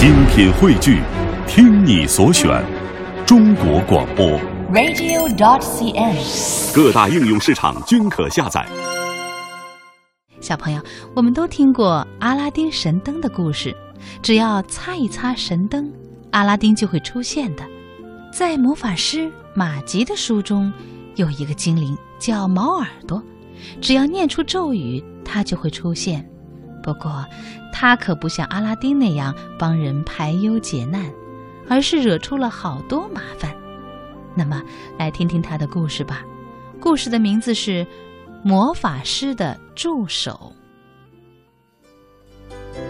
[0.00, 1.02] 精品汇聚，
[1.46, 2.64] 听你所选，
[3.26, 4.26] 中国广播。
[4.72, 6.74] radio.dot.cn，。
[6.74, 8.66] 各大应用市场均可下载。
[10.40, 10.80] 小朋友，
[11.14, 13.76] 我们都听过阿拉丁神灯的故事，
[14.22, 15.92] 只要擦一擦神灯，
[16.30, 17.62] 阿拉丁就会出现的。
[18.32, 20.72] 在魔法师马吉的书中，
[21.16, 23.22] 有一个精灵叫毛耳朵，
[23.82, 26.26] 只要念出咒语，它就会出现。
[26.82, 27.22] 不过，
[27.80, 31.10] 他可不像阿拉丁那样帮人排忧解难，
[31.66, 33.56] 而是惹出了好多麻烦。
[34.34, 34.62] 那么，
[34.98, 36.22] 来听听他的故事吧。
[36.78, 37.82] 故事的名字是
[38.44, 40.52] 《魔法师的助手》。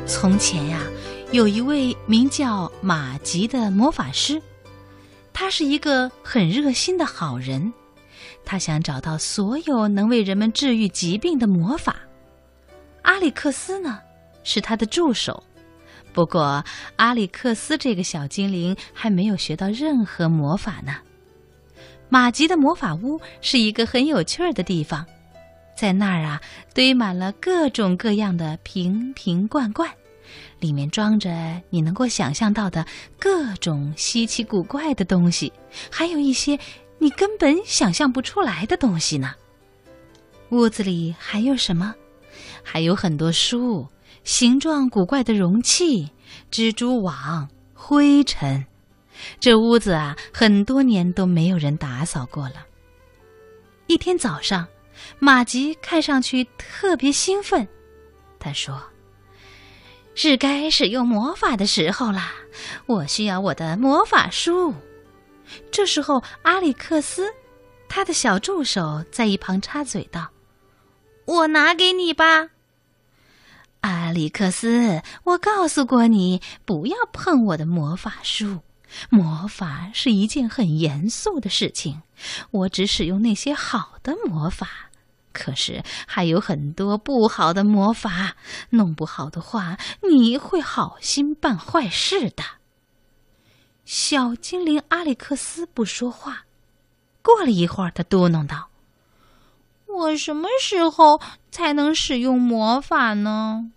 [0.06, 0.80] 从前呀，
[1.30, 4.42] 有一位名叫马吉的魔法师，
[5.32, 7.72] 他是一个很热心的好人，
[8.44, 11.94] 他想找到所有能为人们治愈疾病的魔法。
[13.02, 14.00] 阿里克斯呢，
[14.44, 15.42] 是他的助手。
[16.12, 16.64] 不过，
[16.96, 20.96] 阿里克斯这个小精灵还没有学到任何魔法呢。
[22.08, 25.06] 马吉的魔法屋是一个很有趣儿的地方，
[25.76, 26.40] 在那儿啊，
[26.74, 29.88] 堆满了各种各样的瓶瓶罐罐，
[30.58, 32.84] 里面装着你能够想象到的
[33.16, 35.52] 各种稀奇古怪的东西，
[35.88, 36.58] 还有一些
[36.98, 39.32] 你根本想象不出来的东西呢。
[40.50, 41.94] 屋子里还有什么？
[42.64, 43.86] 还有很多书，
[44.24, 46.10] 形状古怪的容器，
[46.50, 48.64] 蜘蛛网，灰尘。
[49.38, 52.66] 这屋子啊，很多年都没有人打扫过了。
[53.86, 54.66] 一天早上，
[55.18, 57.66] 马吉看上去特别兴奋，
[58.38, 58.80] 他说
[60.14, 62.32] ：“是该使用魔法的时候啦！
[62.86, 64.72] 我需要我的魔法书。”
[65.72, 67.28] 这时候，阿里克斯，
[67.88, 70.30] 他的小助手在一旁插嘴道
[71.26, 72.48] ：“我拿给你吧。”
[73.80, 78.60] 阿里克斯，我告诉过你，不要碰我的魔法书。
[79.08, 82.02] 魔法是一件很严肃的事情，
[82.50, 84.68] 我只使用那些好的魔法。
[85.32, 88.36] 可是还有很多不好的魔法，
[88.70, 92.42] 弄不好的话，你会好心办坏事的。
[93.84, 96.46] 小精灵阿里克斯不说话。
[97.22, 98.69] 过了一会儿，他嘟囔道
[100.00, 103.70] ：“我什么时候才能使用魔法呢？”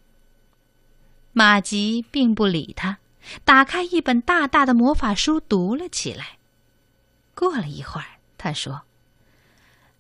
[1.33, 2.97] 马吉并不理他。
[3.45, 6.37] 打开一本大大的魔法书，读了起来。
[7.33, 8.81] 过了一会儿，他说：“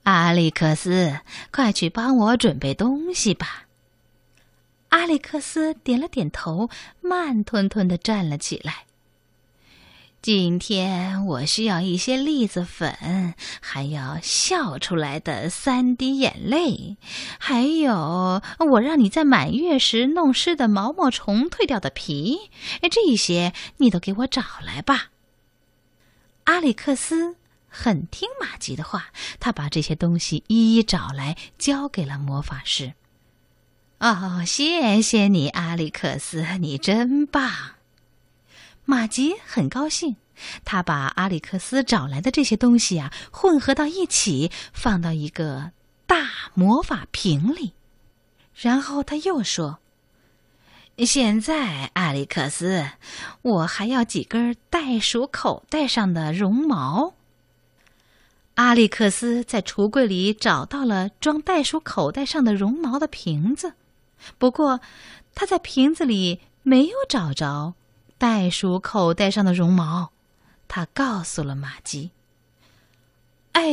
[0.03, 1.19] 阿里克斯，
[1.49, 3.63] 快去帮我准备东西吧。”
[4.89, 6.69] 阿里克斯点了点头，
[6.99, 8.85] 慢吞吞的站了起来。
[10.23, 16.95] 今天我需要一些栗子粉，还要笑出来的三滴眼泪，
[17.37, 18.41] 还有
[18.71, 22.39] 我让你在满月时弄湿的毛毛虫蜕掉的皮，
[22.89, 25.09] 这些你都给我找来吧。
[26.45, 27.35] 阿里克斯
[27.67, 29.07] 很听马吉的话，
[29.41, 32.93] 他把这些东西一一找来，交给了魔法师。
[33.99, 37.51] 哦，谢谢你，阿里克斯，你真棒。
[38.85, 40.17] 马吉很高兴，
[40.65, 45.71] 他把阿里克斯找来的这些东西啊混合到一起，放到一个
[46.05, 47.73] 大魔法瓶里。
[48.53, 49.79] 然后他又说
[50.99, 52.89] ：“现在，阿里克斯，
[53.41, 57.13] 我还要几根袋鼠口袋上的绒毛。”
[58.55, 63.73] 阿里克斯在橱柜里找到了装袋鼠口袋上的绒毛的瓶子，
[64.37, 64.79] 不过
[65.33, 67.73] 他在瓶子里没有找着。
[68.23, 70.13] 袋鼠口袋上的绒毛，
[70.69, 72.11] 他告诉了马吉。
[73.51, 73.65] 哎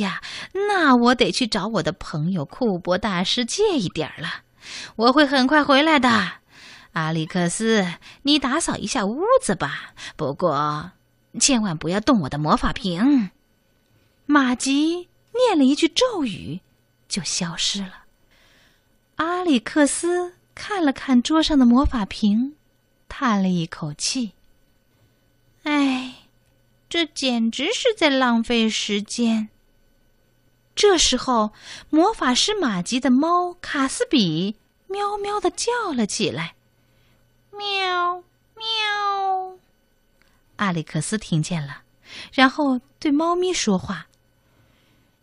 [0.00, 0.22] 呀，
[0.66, 4.44] 那我得去找我的朋友库伯大师借一点了。
[4.96, 6.08] 我会很快回来的，
[6.94, 7.86] 阿里克斯，
[8.22, 9.92] 你打扫一下屋子吧。
[10.16, 10.92] 不过，
[11.38, 13.28] 千万不要动我的魔法瓶。
[14.24, 16.60] 马吉念了一句咒语，
[17.10, 18.04] 就消失了。
[19.16, 22.54] 阿里克斯看了看桌上的魔法瓶。
[23.08, 24.32] 叹了一口气，
[25.64, 26.14] 哎，
[26.88, 29.48] 这简直是在浪费时间。
[30.74, 31.52] 这时候，
[31.90, 34.56] 魔法师马吉的猫卡斯比
[34.86, 36.54] 喵喵的叫了起来
[37.50, 38.22] ：“喵
[38.54, 39.58] 喵！”
[40.56, 41.82] 阿里克斯听见了，
[42.32, 44.06] 然后对猫咪说话：“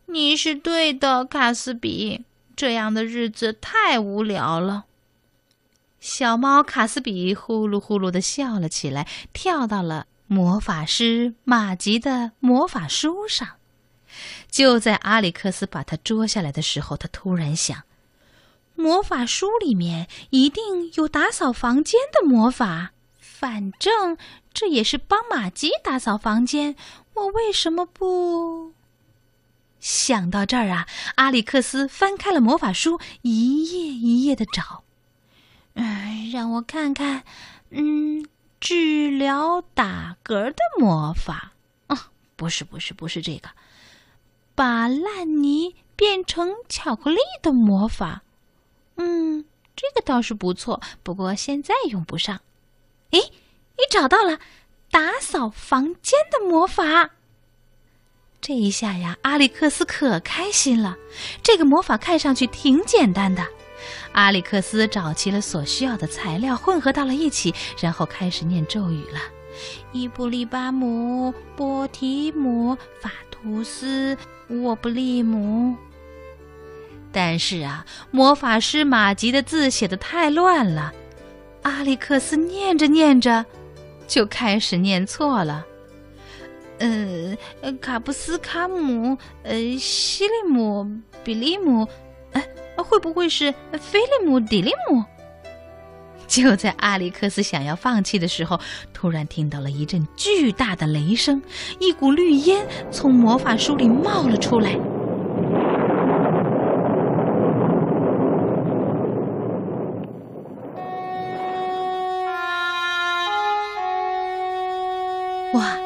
[0.07, 2.25] 你是对的，卡斯比，
[2.55, 4.85] 这样的日子太无聊了。”
[6.05, 13.55] 小猫卡斯比呼噜呼噜的笑了起来，跳到了魔法师马吉的魔法书上。
[14.51, 17.81] 就在阿里克斯把它捉下来的时候，他突然想：
[18.75, 24.15] 魔法书里面一定有打扫房间的魔法，反正
[24.53, 26.75] 这也是帮马吉打扫房间，
[27.15, 28.73] 我为什么不？
[29.79, 34.84] 想到这儿啊，阿里克斯翻开了魔法书，一页一页的找。
[35.75, 37.23] 嗯，让我看看，
[37.69, 38.25] 嗯，
[38.59, 41.51] 治疗打嗝的魔法
[41.87, 43.49] 啊，不是，不是，不是这个，
[44.55, 48.23] 把烂泥变成巧克力的魔法。
[48.95, 49.45] 嗯，
[49.75, 52.39] 这个倒是不错，不过现在用不上。
[53.11, 54.39] 诶，你找到了
[54.89, 57.11] 打扫房间的魔法。
[58.39, 60.95] 这一下呀，阿里克斯可开心了。
[61.43, 63.45] 这个魔法看上去挺简单的。
[64.11, 69.19] 阿里克斯找齐了所需要的材料，混合到了一起，然后开始念咒语了：
[69.91, 74.17] 伊布利巴姆、波提姆、法图斯、
[74.49, 75.75] 沃布利姆。
[77.11, 80.93] 但是啊，魔法师马吉的字写的太乱了，
[81.61, 83.45] 阿里克斯念着念着，
[84.07, 85.65] 就开始念错了。
[86.79, 87.37] 呃，
[87.79, 90.85] 卡布斯卡姆，呃，西利姆，
[91.23, 91.87] 比利姆，
[92.87, 95.03] 会不会是菲利姆迪利姆？
[96.27, 98.59] 就在阿里克斯想要放弃的时候，
[98.93, 101.41] 突然听到了一阵巨大的雷声，
[101.79, 104.75] 一股绿烟从魔法书里冒了出来。
[115.53, 115.77] 哇，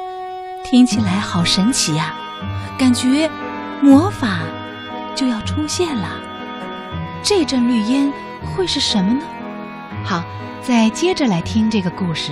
[0.63, 2.15] 听起来好神奇呀！
[2.79, 3.29] 感觉
[3.81, 4.39] 魔法
[5.13, 6.28] 就要出现了。
[7.21, 8.11] 这阵绿烟
[8.41, 9.21] 会是什么呢？
[10.03, 10.23] 好，
[10.61, 12.31] 再接着来听这个故事。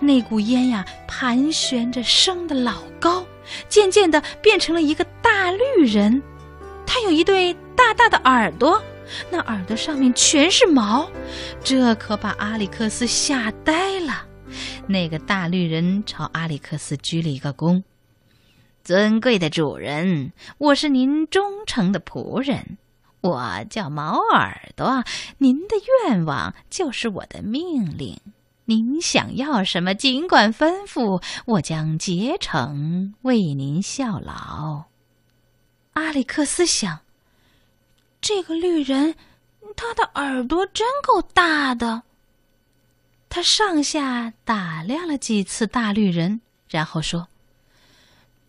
[0.00, 3.26] 那股烟呀，盘旋着升得老高，
[3.68, 6.22] 渐渐的变成了一个大绿人。
[6.86, 8.80] 他有一对大大的耳朵，
[9.28, 11.10] 那耳朵上面全是毛，
[11.64, 14.24] 这可把阿里克斯吓呆了。
[14.86, 17.82] 那个大绿人朝阿里克斯鞠了一个躬
[18.88, 22.78] ：“尊贵的主人，我是您忠诚的仆人，
[23.20, 25.04] 我叫毛耳朵。
[25.36, 25.76] 您的
[26.06, 28.18] 愿望就是我的命令，
[28.64, 34.84] 您想要什么尽管吩咐，我将竭诚为您效劳。”
[35.92, 37.00] 阿里克斯想
[38.22, 39.14] ：“这个绿人，
[39.76, 42.04] 他的耳朵真够大的。”
[43.28, 47.28] 他上下打量了几次大绿人，然后说：“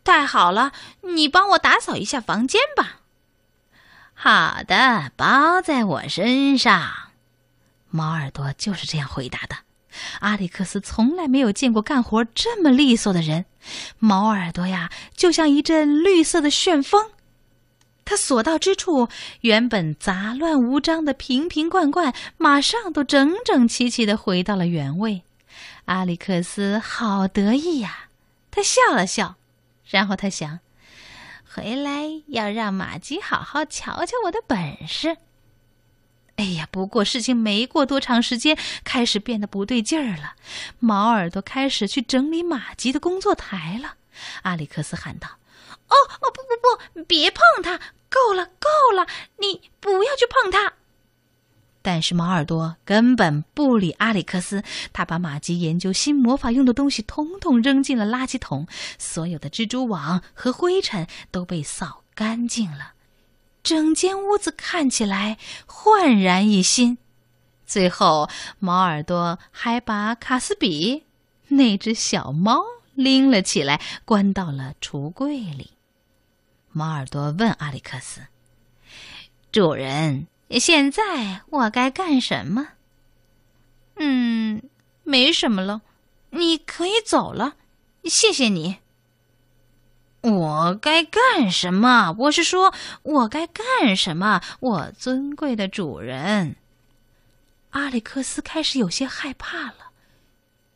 [0.10, 0.72] 太好了，
[1.02, 3.02] 你帮我打扫一下房间吧。
[4.16, 7.12] ”“好的，包在我身上。”
[7.92, 9.58] 猫耳朵就是这样回答的。
[10.22, 13.46] 阿里克斯从来没有见过干活这么利索的人。
[14.00, 17.12] 猫耳朵呀，就像一阵绿色的旋风。
[18.04, 19.10] 他所到之处，
[19.42, 25.22] 原本杂乱无章的瓶瓶罐罐，马上都整整齐齐的回到了原位。
[25.86, 28.08] 阿里克斯好得意呀！
[28.50, 29.36] 他笑了笑，
[29.90, 30.60] 然后他想：
[31.54, 35.18] 回来要让马吉好好瞧瞧我的本事。
[36.36, 40.36] 哎呀，不过事情没过多长时间，开始变得不对劲儿了。
[40.80, 43.96] 毛耳朵开始去整理马吉的工作台了。
[44.44, 45.28] 阿里克斯喊道
[45.90, 49.06] ：“哦哦，不不不，别碰它！”够了，够了！
[49.38, 50.74] 你不要去碰它。
[51.82, 58.68] 但是毛耳朵根本不理阿里克斯，他把马吉研究新魔法用的东西统统扔进了垃圾桶，
[58.98, 62.94] 所有的蜘蛛网和灰尘都被扫干净了，
[63.64, 66.98] 整间屋子看起来焕然一新。
[67.66, 71.06] 最后，毛耳朵还把卡斯比
[71.48, 72.62] 那只小猫
[72.94, 75.72] 拎了起来，关到了橱柜里。
[76.72, 78.22] 猫耳朵问阿里克斯
[79.52, 82.70] ：“主人，现在我该干什么
[84.02, 84.64] ？”“嗯，
[85.04, 85.82] 没什么了，
[86.30, 87.56] 你可以走了。
[88.06, 88.78] 谢谢你。
[90.24, 92.16] ”“我该干什么？
[92.18, 94.42] 我是说，我该干什么？
[94.62, 96.56] 我尊贵的主人。”
[97.72, 99.92] 阿里克斯开始有些害怕了。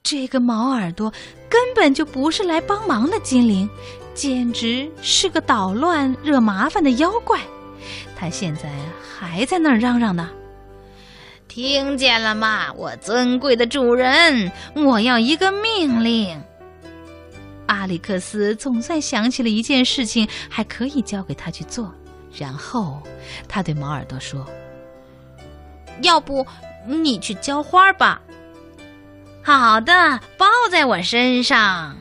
[0.03, 1.11] 这个毛耳朵
[1.49, 3.69] 根本就不是来帮忙的精灵。
[4.13, 7.41] 简直是个捣乱、惹麻烦的妖怪！
[8.15, 8.69] 他现在
[9.17, 10.29] 还在那儿嚷嚷呢。
[11.47, 14.51] 听见了吗，我尊贵的主人？
[14.75, 16.41] 我要一个命令。
[17.67, 21.93] 阿里克斯总算想起了一件事情，还可以交给他去做。
[22.35, 23.01] 然后
[23.47, 24.45] 他对毛耳朵说
[26.01, 26.45] ：“要不
[26.87, 28.19] 你去浇花吧？”
[29.43, 31.97] 好的，包在我身上。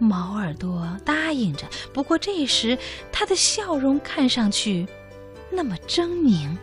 [0.00, 2.76] 毛耳朵答应着，不过这时
[3.12, 4.86] 他的笑容看上去
[5.50, 6.56] 那么狰狞。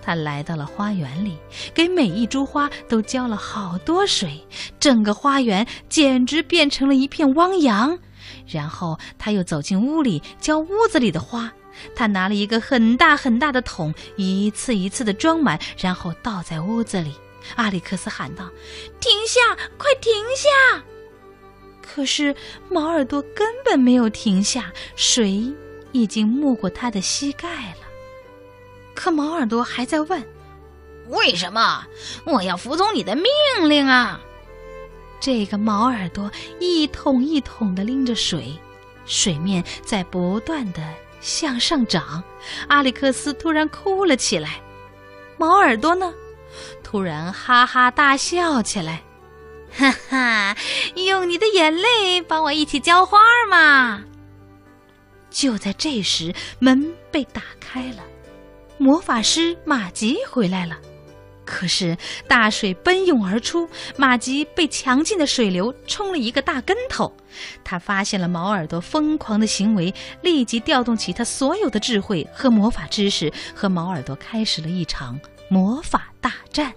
[0.00, 1.36] 他来到了花园里，
[1.74, 4.46] 给每一株花都浇了好多水，
[4.78, 7.98] 整个花园简直变成了一片汪洋。
[8.46, 11.52] 然后他又走进屋里，浇屋子里的花。
[11.94, 17.12] 他拿了一个很大很大的桶，一次一次的装满，然后倒在屋子里。
[17.56, 18.48] 阿里克斯喊道
[19.00, 19.40] ：“停下，
[19.76, 20.84] 快停下！”
[21.96, 22.36] 可是
[22.68, 25.50] 毛耳朵根本没有停下，水
[25.92, 27.86] 已经没过他的膝盖了。
[28.94, 30.22] 可毛耳朵还在问
[31.08, 31.86] ：“为什么
[32.26, 33.24] 我要服从你的命
[33.66, 34.20] 令啊？”
[35.18, 38.54] 这个毛耳朵一桶一桶的拎着水，
[39.06, 40.82] 水面在不断的
[41.22, 42.22] 向上涨。
[42.68, 44.60] 阿里克斯突然哭了起来，
[45.38, 46.12] 毛耳朵呢，
[46.84, 49.02] 突然哈哈大笑起来。
[49.76, 50.56] 哈哈，
[50.94, 53.18] 用你的眼泪帮我一起浇花
[53.50, 54.02] 嘛！
[55.30, 58.02] 就在这时，门被打开了，
[58.78, 60.78] 魔法师马吉回来了。
[61.44, 67.14] 可是大水奔涌而出，马吉被强劲的水流冲了一个大跟头。
[67.62, 76.72] 他发现了毛耳朵疯狂的行为，立即调动起他所有的智慧和魔法知识，和毛耳朵开始了一场魔法大战。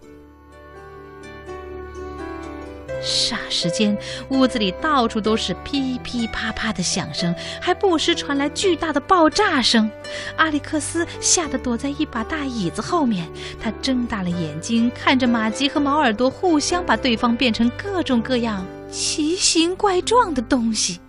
[3.02, 3.98] 霎时间，
[4.30, 9.90] 屋子里到处都是噼噼啪啪的响声，还不时传来巨大的爆炸声。
[10.36, 13.28] 阿里克斯吓得躲在一把大椅子后面，
[13.62, 21.00] 他睁大了眼睛看着马吉和毛耳朵互相把对方变成各种各样奇形怪状的东西。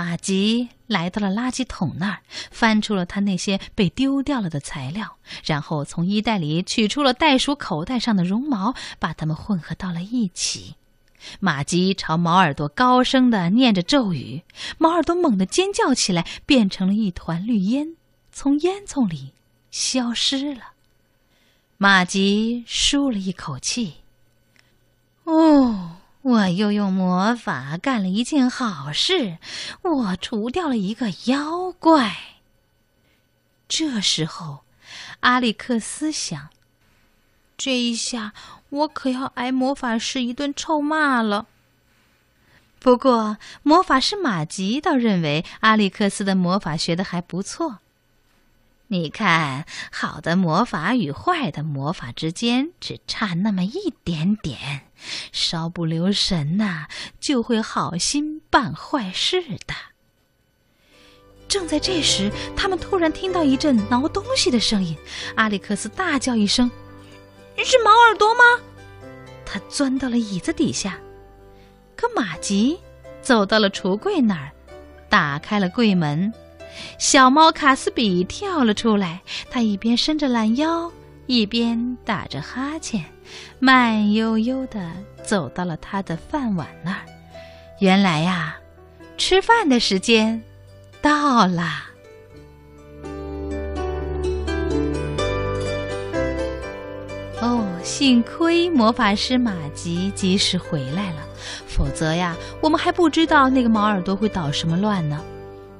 [0.00, 2.20] 马吉来到了垃圾桶那儿，
[2.52, 10.76] 翻出了他那些被丢掉了的材料，然后从衣袋里取出了袋鼠口袋上的绒毛，把它们混合到了一起。
[11.40, 14.44] 马吉朝毛耳朵高声的念着咒语，
[14.78, 17.96] 毛耳朵猛地尖叫起来，变成了一团绿烟，
[18.30, 19.32] 从烟囱里
[19.72, 20.74] 消失了。
[21.76, 23.94] 马吉舒了一口气，
[26.28, 29.38] 我又用魔法干了一件好事，
[29.80, 32.14] 我除掉了一个妖怪。
[33.66, 34.58] 这时候，
[35.20, 36.50] 阿里克斯想：
[37.56, 38.34] 这一下
[38.68, 41.46] 我可要挨魔法师一顿臭骂了。
[42.78, 47.78] 不过，魔法师马吉倒认为阿里克斯的魔法学的还不错。
[48.90, 54.88] 你看，好的魔法与坏的魔法之间只差那么一点点，
[55.30, 56.86] 稍不留神呐，
[57.20, 59.74] 就会好心办坏事的。
[61.48, 64.96] 正在这时，他们突然听到一阵挠东西的声音，
[65.34, 66.70] 阿里克斯大叫一声
[67.62, 68.42] ：“是毛耳朵吗？”
[69.44, 70.98] 他钻到了椅子底下，
[71.94, 72.78] 可马吉
[73.20, 74.50] 走到了橱柜那儿，
[75.10, 76.32] 打开了柜门。
[76.98, 79.20] 小猫卡斯比跳了出来，
[79.50, 80.90] 它一边伸着懒腰，
[81.26, 83.04] 一边打着哈欠，
[83.58, 84.90] 慢悠悠地
[85.22, 87.00] 走到了他的饭碗那儿。
[87.80, 88.56] 原来呀，
[89.16, 90.42] 吃饭的时间
[91.00, 91.84] 到了。
[97.40, 101.22] 哦，幸亏魔法师马吉及时回来了，
[101.68, 105.22] 否则呀，我们还不知道那个毛耳朵会捣什么乱呢。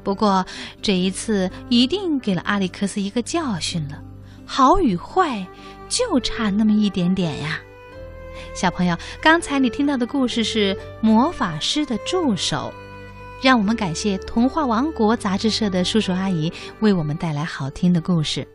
[0.08, 0.42] 不过
[0.80, 4.02] 这一次一定给了阿里克斯一个教训了，
[4.46, 5.46] 好与坏
[5.86, 7.60] 就差那么一点点呀。
[8.54, 12.72] 小朋友，刚才你听到的故事是《魔法师的助手》，
[13.44, 16.50] 让我们感谢童话王国杂志社的叔叔阿姨
[16.80, 18.48] 为我们带来好听的故事。